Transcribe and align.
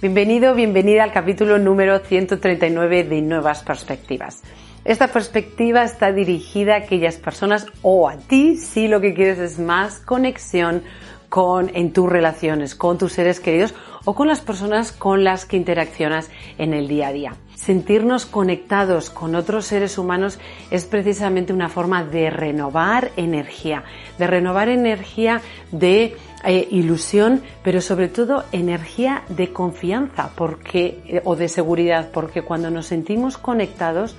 Bienvenido, 0.00 0.54
bienvenida 0.54 1.04
al 1.04 1.12
capítulo 1.12 1.58
número 1.58 1.98
139 1.98 3.04
de 3.04 3.20
Nuevas 3.20 3.62
Perspectivas. 3.62 4.42
Esta 4.82 5.08
perspectiva 5.08 5.84
está 5.84 6.10
dirigida 6.10 6.72
a 6.72 6.78
aquellas 6.78 7.18
personas 7.18 7.66
o 7.82 8.08
a 8.08 8.16
ti 8.16 8.56
si 8.56 8.88
lo 8.88 9.02
que 9.02 9.12
quieres 9.12 9.38
es 9.38 9.58
más 9.58 9.98
conexión 9.98 10.84
con, 11.28 11.70
en 11.74 11.92
tus 11.92 12.08
relaciones, 12.08 12.74
con 12.74 12.96
tus 12.96 13.12
seres 13.12 13.40
queridos 13.40 13.74
o 14.06 14.14
con 14.14 14.26
las 14.26 14.40
personas 14.40 14.90
con 14.90 15.22
las 15.22 15.44
que 15.44 15.58
interaccionas 15.58 16.30
en 16.56 16.72
el 16.72 16.88
día 16.88 17.08
a 17.08 17.12
día. 17.12 17.34
Sentirnos 17.54 18.24
conectados 18.24 19.10
con 19.10 19.34
otros 19.34 19.66
seres 19.66 19.98
humanos 19.98 20.38
es 20.70 20.86
precisamente 20.86 21.52
una 21.52 21.68
forma 21.68 22.04
de 22.04 22.30
renovar 22.30 23.10
energía, 23.18 23.84
de 24.18 24.26
renovar 24.26 24.70
energía 24.70 25.42
de 25.70 26.16
eh, 26.44 26.68
ilusión, 26.70 27.42
pero 27.62 27.80
sobre 27.80 28.08
todo 28.08 28.44
energía 28.52 29.22
de 29.28 29.52
confianza 29.52 30.30
porque, 30.36 31.02
eh, 31.06 31.22
o 31.24 31.36
de 31.36 31.48
seguridad, 31.48 32.10
porque 32.12 32.42
cuando 32.42 32.70
nos 32.70 32.86
sentimos 32.86 33.36
conectados 33.36 34.16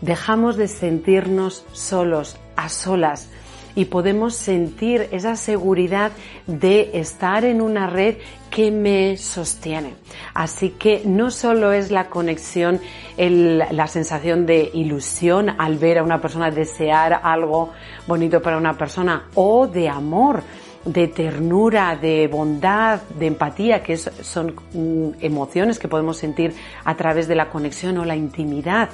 dejamos 0.00 0.56
de 0.56 0.68
sentirnos 0.68 1.64
solos, 1.72 2.36
a 2.56 2.68
solas, 2.68 3.30
y 3.74 3.86
podemos 3.86 4.34
sentir 4.34 5.08
esa 5.12 5.36
seguridad 5.36 6.12
de 6.46 6.90
estar 6.94 7.44
en 7.44 7.62
una 7.62 7.86
red 7.86 8.16
que 8.50 8.70
me 8.70 9.16
sostiene. 9.16 9.94
Así 10.34 10.70
que 10.70 11.02
no 11.06 11.30
solo 11.30 11.72
es 11.72 11.90
la 11.90 12.10
conexión, 12.10 12.80
la 13.16 13.86
sensación 13.86 14.44
de 14.44 14.70
ilusión 14.74 15.48
al 15.48 15.78
ver 15.78 15.98
a 15.98 16.02
una 16.02 16.20
persona, 16.20 16.50
desear 16.50 17.20
algo 17.22 17.70
bonito 18.06 18.42
para 18.42 18.58
una 18.58 18.76
persona 18.76 19.28
o 19.34 19.66
de 19.66 19.88
amor, 19.88 20.42
de 20.84 21.08
ternura, 21.08 21.96
de 21.96 22.28
bondad, 22.28 23.02
de 23.18 23.26
empatía, 23.26 23.82
que 23.82 23.96
son 23.96 24.54
mm, 24.72 25.10
emociones 25.20 25.78
que 25.78 25.88
podemos 25.88 26.16
sentir 26.16 26.54
a 26.84 26.96
través 26.96 27.28
de 27.28 27.34
la 27.34 27.50
conexión 27.50 27.98
o 27.98 28.04
la 28.04 28.16
intimidad 28.16 28.90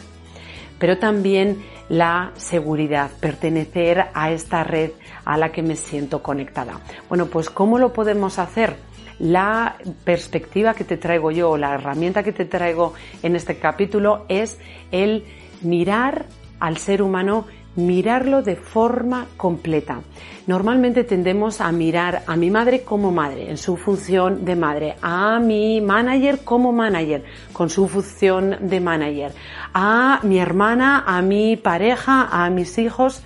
pero 0.78 0.98
también 0.98 1.62
la 1.88 2.32
seguridad, 2.36 3.10
pertenecer 3.20 4.06
a 4.14 4.30
esta 4.30 4.64
red 4.64 4.92
a 5.24 5.36
la 5.36 5.50
que 5.50 5.62
me 5.62 5.76
siento 5.76 6.22
conectada. 6.22 6.80
Bueno, 7.08 7.26
pues 7.26 7.50
¿cómo 7.50 7.78
lo 7.78 7.92
podemos 7.92 8.38
hacer? 8.38 8.76
La 9.18 9.76
perspectiva 10.04 10.74
que 10.74 10.84
te 10.84 10.96
traigo 10.96 11.30
yo, 11.32 11.56
la 11.56 11.74
herramienta 11.74 12.22
que 12.22 12.32
te 12.32 12.44
traigo 12.44 12.94
en 13.22 13.34
este 13.34 13.58
capítulo 13.58 14.24
es 14.28 14.58
el 14.92 15.24
mirar 15.60 16.26
al 16.60 16.76
ser 16.76 17.02
humano 17.02 17.46
mirarlo 17.78 18.42
de 18.42 18.56
forma 18.56 19.26
completa. 19.36 20.00
Normalmente 20.46 21.04
tendemos 21.04 21.60
a 21.60 21.70
mirar 21.70 22.22
a 22.26 22.36
mi 22.36 22.50
madre 22.50 22.82
como 22.82 23.12
madre, 23.12 23.50
en 23.50 23.56
su 23.56 23.76
función 23.76 24.44
de 24.44 24.56
madre, 24.56 24.96
a 25.00 25.38
mi 25.38 25.80
manager 25.80 26.40
como 26.44 26.72
manager, 26.72 27.24
con 27.52 27.70
su 27.70 27.86
función 27.86 28.56
de 28.68 28.80
manager, 28.80 29.32
a 29.72 30.20
mi 30.24 30.38
hermana, 30.38 31.04
a 31.06 31.22
mi 31.22 31.56
pareja, 31.56 32.28
a 32.30 32.50
mis 32.50 32.78
hijos. 32.78 33.22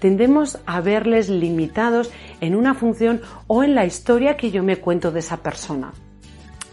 Tendemos 0.00 0.58
a 0.66 0.80
verles 0.80 1.28
limitados 1.28 2.10
en 2.40 2.56
una 2.56 2.74
función 2.74 3.22
o 3.46 3.62
en 3.62 3.74
la 3.74 3.86
historia 3.86 4.36
que 4.36 4.50
yo 4.50 4.62
me 4.62 4.76
cuento 4.76 5.12
de 5.12 5.20
esa 5.20 5.38
persona. 5.38 5.92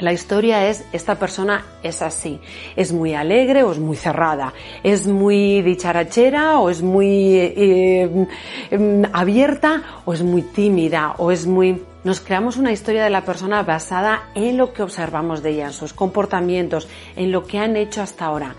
La 0.01 0.13
historia 0.13 0.67
es, 0.67 0.83
esta 0.93 1.19
persona 1.19 1.63
es 1.83 2.01
así, 2.01 2.39
es 2.75 2.91
muy 2.91 3.13
alegre 3.13 3.61
o 3.61 3.71
es 3.71 3.77
muy 3.77 3.95
cerrada, 3.95 4.51
es 4.81 5.05
muy 5.05 5.61
dicharachera 5.61 6.57
o 6.57 6.71
es 6.71 6.81
muy 6.81 7.35
eh, 7.35 8.27
em, 8.71 9.03
abierta 9.13 10.01
o 10.03 10.13
es 10.13 10.23
muy 10.23 10.41
tímida 10.41 11.13
o 11.19 11.31
es 11.31 11.45
muy... 11.45 11.83
Nos 12.03 12.19
creamos 12.19 12.57
una 12.57 12.71
historia 12.71 13.03
de 13.03 13.11
la 13.11 13.23
persona 13.23 13.61
basada 13.61 14.31
en 14.33 14.57
lo 14.57 14.73
que 14.73 14.81
observamos 14.81 15.43
de 15.43 15.51
ella, 15.51 15.67
en 15.67 15.73
sus 15.73 15.93
comportamientos, 15.93 16.87
en 17.15 17.31
lo 17.31 17.45
que 17.45 17.59
han 17.59 17.77
hecho 17.77 18.01
hasta 18.01 18.25
ahora 18.25 18.55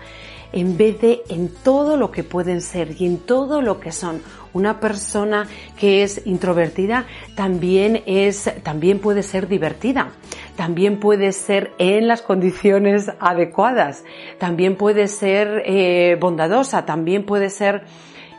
en 0.53 0.77
vez 0.77 1.01
de 1.01 1.23
en 1.29 1.49
todo 1.49 1.97
lo 1.97 2.11
que 2.11 2.23
pueden 2.23 2.61
ser 2.61 2.95
y 3.01 3.05
en 3.05 3.17
todo 3.17 3.61
lo 3.61 3.79
que 3.79 3.91
son. 3.91 4.21
Una 4.53 4.79
persona 4.79 5.47
que 5.77 6.03
es 6.03 6.21
introvertida 6.25 7.07
también 7.35 8.03
es, 8.05 8.49
también 8.61 8.99
puede 8.99 9.23
ser 9.23 9.47
divertida, 9.47 10.11
también 10.55 10.99
puede 10.99 11.31
ser 11.31 11.73
en 11.77 12.07
las 12.07 12.21
condiciones 12.21 13.11
adecuadas, 13.19 14.03
también 14.37 14.75
puede 14.75 15.07
ser 15.07 15.63
eh, 15.65 16.17
bondadosa, 16.19 16.85
también 16.85 17.25
puede 17.25 17.49
ser 17.49 17.83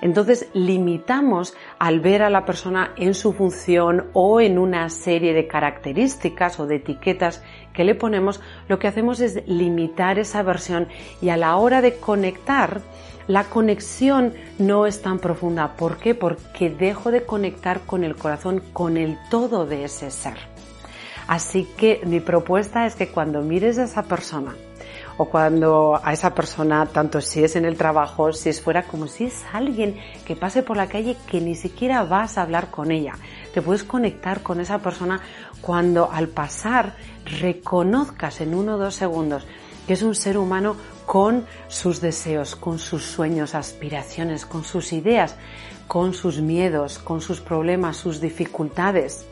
entonces 0.05 0.49
limitamos 0.53 1.55
al 1.79 2.01
ver 2.01 2.23
a 2.23 2.29
la 2.29 2.45
persona 2.45 2.93
en 2.97 3.15
su 3.15 3.33
función 3.33 4.11
o 4.13 4.39
en 4.39 4.59
una 4.59 4.91
serie 4.91 5.33
de 5.33 5.47
características 5.47 6.61
o 6.61 6.67
de 6.67 6.77
etiquetas 6.77 7.43
que 7.73 7.85
le 7.85 7.95
ponemos, 7.95 8.43
lo 8.69 8.79
que 8.79 8.87
hacemos 8.87 9.21
es 9.21 9.43
limitar 9.47 10.19
esa 10.19 10.43
versión 10.43 10.89
y 11.23 11.31
a 11.31 11.39
la 11.39 11.57
hora 11.57 11.81
de 11.81 11.97
conectar, 11.97 12.83
la 13.29 13.45
conexión 13.45 14.35
no 14.59 14.85
es 14.85 15.01
tan 15.01 15.19
profunda. 15.19 15.75
¿Por 15.75 15.97
qué? 15.97 16.15
Porque 16.15 16.69
dejo 16.69 17.11
de 17.11 17.25
conectar 17.25 17.81
con 17.81 18.05
el 18.05 18.15
corazón, 18.15 18.63
con 18.75 18.99
el 18.99 19.17
todo 19.31 19.65
de 19.65 19.85
ese 19.85 20.11
ser. 20.11 20.54
Así 21.27 21.65
que 21.77 22.01
mi 22.05 22.21
propuesta 22.21 22.87
es 22.87 22.95
que 22.95 23.09
cuando 23.09 23.41
mires 23.41 23.79
a 23.79 23.85
esa 23.85 24.03
persona, 24.03 24.55
o 25.17 25.27
cuando 25.27 26.01
a 26.03 26.13
esa 26.13 26.35
persona, 26.35 26.87
tanto 26.87 27.21
si 27.21 27.45
es 27.45 27.57
en 27.57 27.65
el 27.65 27.77
trabajo, 27.77 28.33
si 28.33 28.49
es 28.49 28.61
fuera, 28.61 28.83
como 28.83 29.07
si 29.07 29.27
es 29.27 29.45
alguien 29.53 29.97
que 30.27 30.35
pase 30.35 30.63
por 30.63 30.77
la 30.77 30.89
calle 30.89 31.17
que 31.31 31.41
ni 31.41 31.55
siquiera 31.55 32.05
vas 32.05 32.37
a 32.37 32.43
hablar 32.43 32.71
con 32.71 32.91
ella. 32.91 33.15
Te 33.53 33.63
puedes 33.63 33.85
conectar 33.85 34.43
con 34.43 34.61
esa 34.61 34.81
persona 34.81 35.21
cuando 35.61 36.11
al 36.11 36.29
pasar 36.29 36.97
reconozcas 37.41 38.41
en 38.41 38.55
uno 38.55 38.75
o 38.75 38.79
dos 38.79 38.95
segundos 38.95 39.47
que 39.87 39.93
es 39.93 40.03
un 40.03 40.15
ser 40.15 40.39
humano 40.39 40.77
con 41.05 41.45
sus 41.69 42.01
deseos, 42.01 42.57
con 42.57 42.79
sus 42.79 43.05
sueños, 43.05 43.55
aspiraciones, 43.55 44.47
con 44.47 44.65
sus 44.65 44.95
ideas, 44.95 45.37
con 45.87 46.15
sus 46.15 46.41
miedos, 46.41 46.99
con 46.99 47.21
sus 47.21 47.43
problemas, 47.43 47.99
sus 47.99 48.19
dificultades 48.19 49.27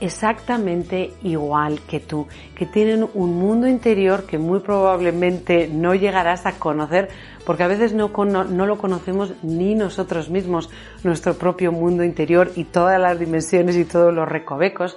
exactamente 0.00 1.12
igual 1.22 1.80
que 1.88 2.00
tú, 2.00 2.26
que 2.56 2.66
tienen 2.66 3.08
un 3.14 3.38
mundo 3.38 3.66
interior 3.66 4.24
que 4.26 4.38
muy 4.38 4.60
probablemente 4.60 5.68
no 5.68 5.94
llegarás 5.94 6.46
a 6.46 6.52
conocer 6.52 7.08
porque 7.44 7.62
a 7.62 7.68
veces 7.68 7.92
no, 7.92 8.08
lo 8.08 8.78
conocemos 8.78 9.34
ni 9.42 9.74
nosotros 9.74 10.30
mismos, 10.30 10.70
nuestro 11.02 11.34
propio 11.34 11.72
mundo 11.72 12.04
interior 12.04 12.50
y 12.56 12.64
todas 12.64 13.00
las 13.00 13.18
dimensiones 13.18 13.76
y 13.76 13.84
todos 13.84 14.12
los 14.14 14.28
recovecos. 14.28 14.96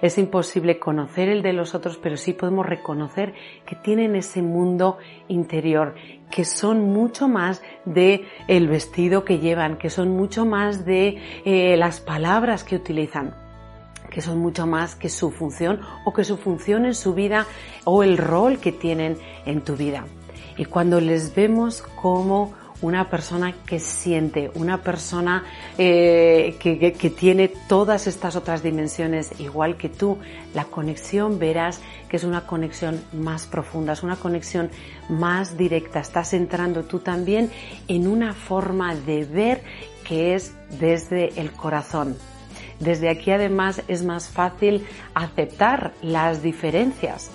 Es 0.00 0.16
imposible 0.16 0.78
conocer 0.78 1.28
el 1.28 1.42
de 1.42 1.52
los 1.52 1.74
otros, 1.74 1.98
pero 1.98 2.16
sí 2.16 2.32
podemos 2.32 2.64
reconocer 2.64 3.34
que 3.66 3.74
tienen 3.74 4.14
ese 4.14 4.42
mundo 4.42 4.98
interior, 5.26 5.96
que 6.30 6.44
son 6.44 6.92
mucho 6.92 7.26
más 7.26 7.62
de 7.84 8.24
el 8.46 8.68
vestido 8.68 9.24
que 9.24 9.40
llevan, 9.40 9.76
que 9.76 9.90
son 9.90 10.10
mucho 10.10 10.46
más 10.46 10.84
de 10.84 11.18
eh, 11.44 11.76
las 11.76 12.00
palabras 12.00 12.62
que 12.62 12.76
utilizan 12.76 13.47
que 14.10 14.20
son 14.20 14.38
mucho 14.38 14.66
más 14.66 14.94
que 14.94 15.08
su 15.08 15.30
función 15.30 15.80
o 16.04 16.12
que 16.12 16.24
su 16.24 16.36
función 16.36 16.86
en 16.86 16.94
su 16.94 17.14
vida 17.14 17.46
o 17.84 18.02
el 18.02 18.18
rol 18.18 18.58
que 18.58 18.72
tienen 18.72 19.18
en 19.44 19.62
tu 19.62 19.76
vida. 19.76 20.04
Y 20.56 20.64
cuando 20.64 21.00
les 21.00 21.34
vemos 21.34 21.82
como 21.82 22.54
una 22.80 23.10
persona 23.10 23.54
que 23.66 23.80
siente, 23.80 24.50
una 24.54 24.82
persona 24.82 25.44
eh, 25.76 26.56
que, 26.60 26.92
que, 26.92 27.10
tiene 27.10 27.48
todas 27.68 28.06
estas 28.06 28.36
otras 28.36 28.62
dimensiones 28.62 29.32
igual 29.40 29.76
que 29.76 29.88
tú, 29.88 30.18
la 30.54 30.64
conexión 30.64 31.38
verás 31.38 31.80
que 32.08 32.16
es 32.16 32.24
una 32.24 32.46
conexión 32.46 33.02
más 33.12 33.46
profunda, 33.46 33.94
es 33.94 34.02
una 34.02 34.16
conexión 34.16 34.70
más 35.08 35.56
directa. 35.56 36.00
Estás 36.00 36.32
entrando 36.34 36.84
tú 36.84 37.00
también 37.00 37.50
en 37.88 38.06
una 38.06 38.32
forma 38.32 38.94
de 38.94 39.24
ver 39.24 39.62
que 40.04 40.34
es 40.34 40.54
desde 40.78 41.40
el 41.40 41.52
corazón. 41.52 42.16
Desde 42.80 43.08
aquí 43.08 43.30
además 43.30 43.82
es 43.88 44.04
más 44.04 44.28
fácil 44.28 44.86
aceptar 45.14 45.92
las 46.02 46.42
diferencias, 46.42 47.30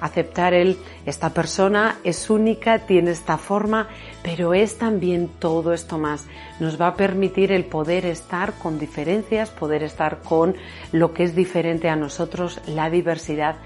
aceptar 0.00 0.54
el, 0.54 0.78
esta 1.04 1.30
persona 1.30 1.96
es 2.04 2.30
única, 2.30 2.80
tiene 2.80 3.10
esta 3.10 3.38
forma, 3.38 3.88
pero 4.22 4.54
es 4.54 4.78
también 4.78 5.28
todo 5.38 5.72
esto 5.72 5.98
más. 5.98 6.26
Nos 6.60 6.80
va 6.80 6.88
a 6.88 6.94
permitir 6.94 7.52
el 7.52 7.64
poder 7.64 8.06
estar 8.06 8.54
con 8.54 8.78
diferencias, 8.78 9.50
poder 9.50 9.82
estar 9.82 10.22
con 10.22 10.56
lo 10.92 11.12
que 11.12 11.24
es 11.24 11.34
diferente 11.34 11.88
a 11.88 11.96
nosotros, 11.96 12.60
la 12.66 12.90
diversidad, 12.90 13.56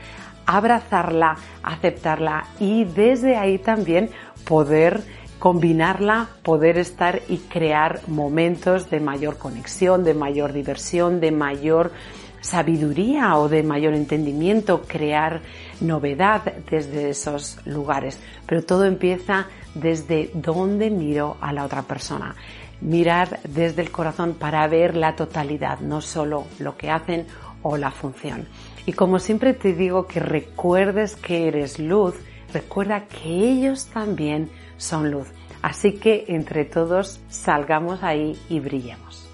abrazarla, 0.46 1.36
aceptarla 1.62 2.46
y 2.58 2.84
desde 2.84 3.36
ahí 3.36 3.58
también 3.58 4.10
poder 4.44 5.02
combinarla, 5.40 6.28
poder 6.42 6.78
estar 6.78 7.22
y 7.28 7.38
crear 7.38 8.02
momentos 8.06 8.90
de 8.90 9.00
mayor 9.00 9.38
conexión, 9.38 10.04
de 10.04 10.14
mayor 10.14 10.52
diversión, 10.52 11.18
de 11.18 11.32
mayor 11.32 11.92
sabiduría 12.42 13.36
o 13.36 13.48
de 13.48 13.62
mayor 13.62 13.94
entendimiento, 13.94 14.82
crear 14.86 15.40
novedad 15.80 16.42
desde 16.70 17.08
esos 17.08 17.58
lugares. 17.66 18.20
Pero 18.46 18.62
todo 18.62 18.84
empieza 18.84 19.46
desde 19.74 20.30
dónde 20.34 20.90
miro 20.90 21.38
a 21.40 21.54
la 21.54 21.64
otra 21.64 21.82
persona. 21.82 22.36
Mirar 22.82 23.40
desde 23.48 23.80
el 23.80 23.90
corazón 23.90 24.34
para 24.34 24.66
ver 24.68 24.94
la 24.94 25.16
totalidad, 25.16 25.80
no 25.80 26.02
solo 26.02 26.44
lo 26.58 26.76
que 26.76 26.90
hacen 26.90 27.26
o 27.62 27.78
la 27.78 27.90
función. 27.90 28.46
Y 28.84 28.92
como 28.92 29.18
siempre 29.18 29.54
te 29.54 29.72
digo 29.72 30.06
que 30.06 30.20
recuerdes 30.20 31.16
que 31.16 31.48
eres 31.48 31.78
luz, 31.78 32.14
recuerda 32.52 33.06
que 33.06 33.28
ellos 33.28 33.86
también 33.86 34.50
son 34.80 35.10
luz. 35.10 35.28
Así 35.62 35.92
que 35.92 36.24
entre 36.28 36.64
todos 36.64 37.20
salgamos 37.28 38.02
ahí 38.02 38.36
y 38.48 38.60
brillemos. 38.60 39.29